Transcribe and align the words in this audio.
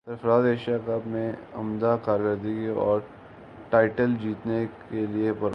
سرفراز 0.07 0.45
Asia 0.45 0.77
cup 0.85 1.07
میں 1.07 1.31
عمدہ 1.53 1.95
کارکردگی 2.05 2.67
اور 2.83 2.99
ٹائٹل 3.69 4.13
جیتنے 4.21 4.65
کیلئے 4.89 5.33
پرعزم 5.33 5.45